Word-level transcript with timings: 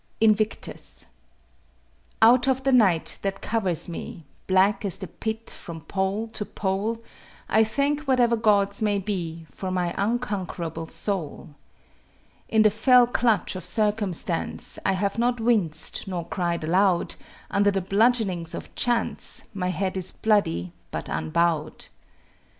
INVICTUS 0.19 1.05
Out 2.23 2.47
of 2.47 2.63
the 2.63 2.71
night 2.71 3.19
that 3.21 3.39
covers 3.39 3.87
me, 3.87 4.25
Black 4.47 4.83
as 4.83 4.97
the 4.97 5.05
pit 5.05 5.51
from 5.51 5.81
pole 5.81 6.27
to 6.29 6.43
pole, 6.43 7.03
I 7.47 7.63
thank 7.63 8.07
whatever 8.07 8.35
Gods 8.35 8.81
may 8.81 8.97
be 8.97 9.45
For 9.51 9.69
my 9.69 9.93
unconquerable 9.99 10.87
soul. 10.87 11.49
In 12.49 12.63
the 12.63 12.71
fell 12.71 13.05
clutch 13.05 13.55
of 13.55 13.63
circumstance 13.63 14.79
I 14.83 14.93
have 14.93 15.19
not 15.19 15.39
winced 15.39 16.07
nor 16.07 16.27
cried 16.27 16.63
aloud; 16.63 17.13
Under 17.51 17.69
the 17.69 17.79
bludgeonings 17.81 18.55
of 18.55 18.73
chance 18.73 19.43
My 19.53 19.67
head 19.67 19.95
is 19.97 20.11
bloody, 20.11 20.73
but 20.89 21.09
unbowed. 21.09 21.89